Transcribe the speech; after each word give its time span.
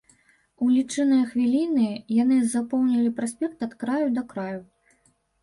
У 0.63 0.69
лічаныя 0.77 1.25
хвіліны 1.33 1.89
яны 2.23 2.39
запоўнілі 2.55 3.13
праспект 3.21 3.63
ад 3.69 3.77
краю 3.85 4.07
да 4.19 4.27
краю. 4.35 4.59